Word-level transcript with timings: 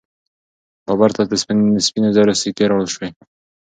بابر 0.85 1.09
ته 1.15 1.21
د 1.31 1.33
سپینو 1.87 2.09
زرو 2.15 2.33
سکې 2.41 2.65
راوړل 2.69 2.87
سوې. 2.95 3.09